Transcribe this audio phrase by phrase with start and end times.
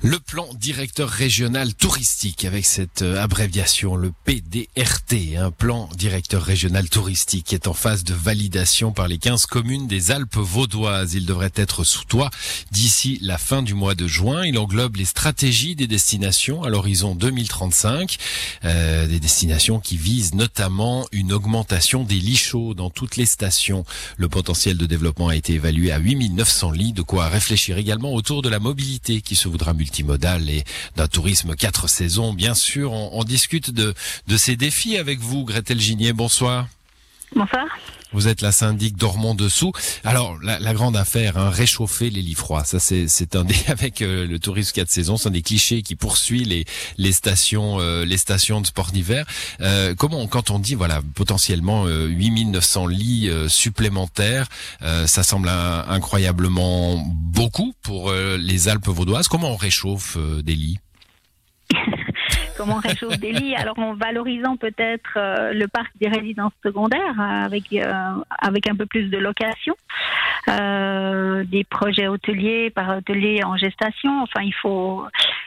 [0.00, 6.88] Le plan directeur régional touristique avec cette euh, abréviation, le PDRT, un plan directeur régional
[6.88, 11.14] touristique est en phase de validation par les 15 communes des Alpes vaudoises.
[11.14, 12.30] Il devrait être sous toit
[12.70, 14.46] d'ici la fin du mois de juin.
[14.46, 18.18] Il englobe les stratégies des destinations à l'horizon 2035,
[18.66, 23.84] euh, des destinations qui visent notamment une augmentation des lits chauds dans toutes les stations.
[24.16, 28.42] Le potentiel de développement a été évalué à 8900 lits, de quoi réfléchir également autour
[28.42, 30.64] de la mobilité qui se voudra multiplier multimodal et
[30.96, 32.32] d'un tourisme quatre saisons.
[32.34, 33.94] Bien sûr, on, discute de,
[34.26, 36.12] de ces défis avec vous, Gretel Ginier.
[36.12, 36.68] Bonsoir.
[38.12, 39.72] Vous êtes la syndic d'Ormont dessous.
[40.02, 42.64] Alors la, grande affaire, hein, réchauffer les lits froids.
[42.64, 45.94] Ça c'est un des avec euh, le tourisme quatre saisons, c'est un des clichés qui
[45.94, 49.26] poursuit les stations euh, les stations de sport d'hiver.
[49.60, 54.48] Euh, comment quand on dit voilà potentiellement 8900 lits supplémentaires,
[54.80, 59.28] ça semble incroyablement beaucoup pour les Alpes vaudoises.
[59.28, 60.78] Comment on réchauffe des lits?
[62.58, 63.54] Comment on réchauffe des lits.
[63.54, 68.74] Alors en valorisant peut-être euh, le parc des résidences secondaires euh, avec euh, avec un
[68.74, 69.74] peu plus de location,
[70.46, 74.22] des projets hôteliers par hôtelier en gestation.
[74.22, 75.04] Enfin, il faut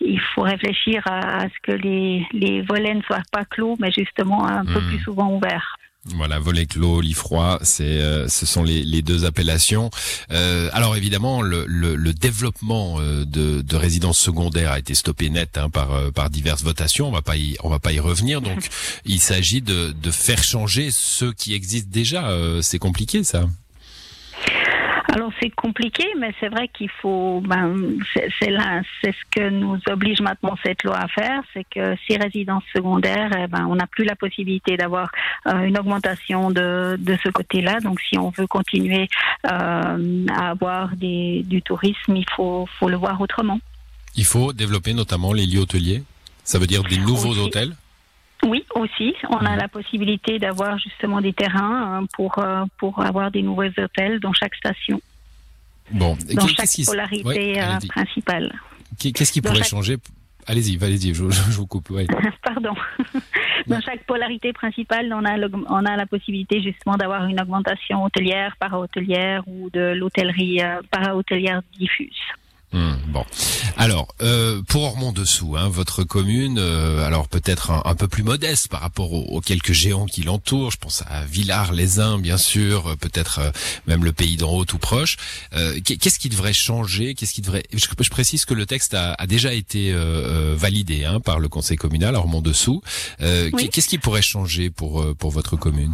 [0.00, 4.46] il faut réfléchir à, ce que les les volets ne soient pas clos, mais justement
[4.46, 4.88] un peu hmm.
[4.88, 5.76] plus souvent ouverts.
[6.06, 9.88] Voilà, volet clos, lit froid, c'est, euh, ce sont les, les deux appellations.
[10.32, 15.30] Euh, alors évidemment, le, le, le développement euh, de, de résidences secondaires a été stoppé
[15.30, 17.06] net hein, par, euh, par diverses votations.
[17.06, 18.40] On va pas y, on va pas y revenir.
[18.40, 18.68] Donc,
[19.04, 22.36] il s'agit de, de faire changer ceux qui existent déjà.
[22.62, 23.44] c'est compliqué, ça.
[25.14, 27.42] Alors c'est compliqué, mais c'est vrai qu'il faut.
[27.44, 27.98] Ben,
[28.40, 32.16] c'est là, c'est ce que nous oblige maintenant cette loi à faire, c'est que ces
[32.16, 35.12] résidences secondaires, eh ben, on n'a plus la possibilité d'avoir
[35.48, 37.80] euh, une augmentation de, de ce côté-là.
[37.80, 39.06] Donc si on veut continuer
[39.50, 43.60] euh, à avoir des, du tourisme, il faut, faut le voir autrement.
[44.16, 46.02] Il faut développer notamment les lieux hôteliers.
[46.42, 47.74] Ça veut dire des nouveaux hôtels.
[48.46, 49.14] Oui, aussi.
[49.28, 49.58] On a mhm.
[49.58, 54.32] la possibilité d'avoir justement des terrains euh, pour, euh, pour avoir des nouveaux hôtels dans
[54.32, 55.00] chaque station.
[55.90, 58.52] Bon, dans chaque polarité euh, principale.
[58.98, 59.96] Qu'est-ce qui pourrait changer
[60.46, 61.92] Allez-y, allez-y, je, vous coupe.
[62.42, 62.74] Pardon.
[63.68, 65.36] Dans chaque polarité principale, on a,
[65.68, 70.60] on a la possibilité justement d'avoir une augmentation hôtelière, para-hôtelière ou de l'hôtellerie
[70.90, 72.18] para-hôtelière diffuse.
[72.72, 73.24] Hmm, bon,
[73.76, 78.68] alors euh, pour Ormont dessous, hein, votre commune, euh, alors peut-être un, peu plus modeste
[78.68, 80.70] par rapport aux, quelques géants qui l'entourent.
[80.70, 83.40] Je pense à Villars-les-Uns, bien sûr, euh, peut-être
[83.86, 85.16] même le pays d'en haut tout proche.
[85.84, 87.14] Qu'est-ce qui devrait changer?
[87.14, 89.94] Qu'est-ce qui devrait je, précise que le texte a, déjà été
[90.54, 92.82] validé hein, par le conseil communal Ormont dessous.
[93.18, 95.92] Qu'est-ce qui pourrait changer pour pour votre commune?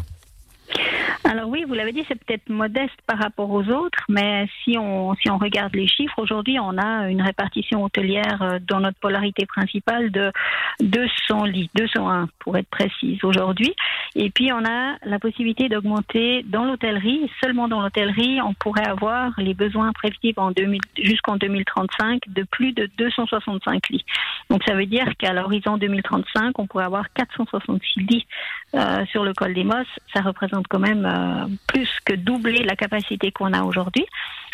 [1.30, 5.14] Alors oui, vous l'avez dit, c'est peut-être modeste par rapport aux autres, mais si on
[5.16, 9.44] si on regarde les chiffres, aujourd'hui, on a une répartition hôtelière euh, dans notre polarité
[9.44, 10.32] principale de
[10.80, 13.74] 200 lits, 201 pour être précise aujourd'hui.
[14.14, 19.32] Et puis on a la possibilité d'augmenter dans l'hôtellerie, seulement dans l'hôtellerie, on pourrait avoir
[19.36, 20.52] les besoins prévisibles en
[20.96, 24.06] jusqu'en 2035 de plus de 265 lits.
[24.48, 28.26] Donc ça veut dire qu'à l'horizon 2035, on pourrait avoir 466 lits
[28.74, 29.86] euh, sur le col des Mosses.
[30.14, 34.06] Ça représente quand même euh, plus que doubler la capacité qu'on a aujourd'hui.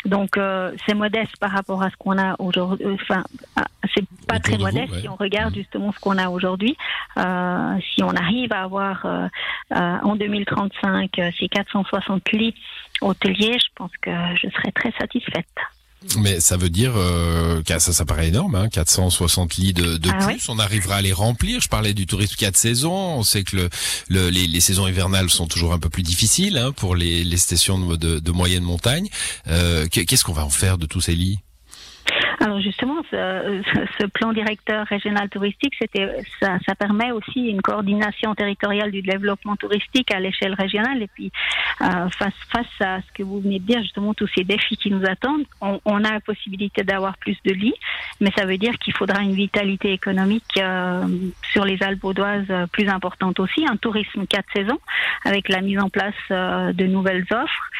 [0.05, 2.87] Donc euh, c'est modeste par rapport à ce qu'on a aujourd'hui.
[2.87, 3.25] Enfin,
[3.95, 6.77] c'est pas très modeste si on regarde justement ce qu'on a aujourd'hui.
[7.17, 9.07] si on arrive à avoir
[9.71, 12.55] en 2035 ces 460 lits
[13.01, 15.47] hôteliers, je pense que je serais très satisfaite.
[16.19, 20.27] Mais ça veut dire euh, ça, ça paraît énorme, hein, 460 lits de, de ah
[20.27, 20.49] plus.
[20.49, 21.61] On arrivera à les remplir.
[21.61, 22.93] Je parlais du tourisme quatre saisons.
[23.19, 23.69] On sait que
[24.09, 27.37] le, les, les, saisons hivernales sont toujours un peu plus difficiles hein, pour les, les
[27.37, 29.09] stations de, de, moyenne montagne.
[29.49, 31.39] Euh, Qu'est-ce qu'on va en faire de tous ces lits?
[32.45, 33.63] Alors justement, ce,
[33.99, 36.11] ce, plan directeur régional touristique, c'était
[36.41, 41.01] ça, ça, permet aussi une coordination territoriale du développement touristique à l'échelle régionale.
[41.01, 41.33] Et puis
[41.81, 44.91] euh, face face à ce que vous venez de dire, justement tous ces défis qui
[44.91, 47.77] nous attendent, on, a la possibilité d'avoir plus de lits,
[48.21, 51.07] mais ça veut dire qu'il faudra une vitalité économique euh,
[51.51, 54.81] sur les Alpes vaudoises euh, plus importante aussi, un tourisme quatre saisons
[55.25, 57.71] avec la mise en place de nouvelles offres.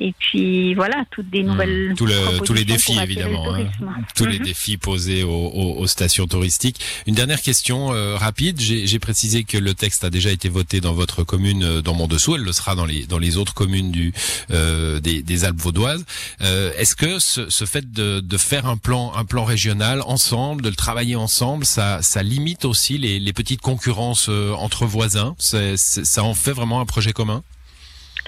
[0.00, 1.46] Et puis voilà, toutes des mmh.
[1.46, 1.94] nouvelles.
[1.96, 3.54] tous les défis évidemment.
[3.54, 3.66] Hein.
[4.14, 4.42] Tous les mmh.
[4.42, 6.80] défis posés aux, aux, stations touristiques.
[7.06, 8.60] Une dernière question euh, rapide.
[8.60, 12.36] J'ai précisé que le texte a déjà été voté dans votre commune, euh, dans Mont-Dessous.
[12.36, 14.12] Elle le sera dans les dans les autres communes du
[14.50, 16.04] euh, des, des, Alpes vaudoises.
[16.42, 20.62] Euh, Est-ce que ce, ce fait de, de, faire un plan un plan régional ensemble,
[20.62, 25.34] de le travailler ensemble, ça ça limite aussi les, les petites concurrences entre voisins?
[25.38, 27.42] ça en fait vraiment un projet commun?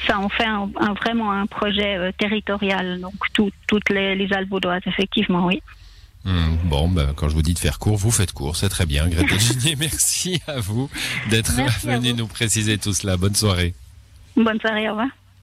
[0.06, 3.00] Ça en fait un, vraiment un projet territorial.
[3.00, 5.62] Donc toutes les, les Albaudoises, effectivement, oui.
[6.24, 8.84] Hmm, bon, ben, quand je vous dis de faire court, vous faites court, c'est très
[8.84, 9.08] bien.
[9.08, 9.34] Greta
[9.78, 10.90] merci à vous
[11.30, 11.52] d'être
[11.82, 13.16] venu nous préciser tout cela.
[13.16, 13.74] Bonne soirée.
[14.36, 15.08] Bonne soirée, au revoir.